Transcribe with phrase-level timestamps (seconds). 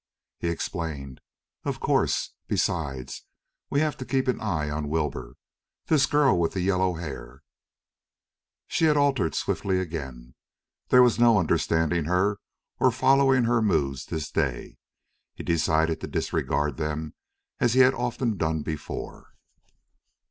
[0.39, 1.21] He explained:
[1.63, 2.31] "Of course.
[2.47, 3.25] Besides,
[3.69, 5.35] we have to keep an eye on Wilbur.
[5.85, 7.43] This girl with the yellow hair"
[8.67, 10.33] She had altered swiftly again.
[10.87, 12.39] There was no understanding her
[12.79, 14.79] or following her moods this day.
[15.35, 17.13] He decided to disregard them,
[17.59, 19.35] as he had often done before.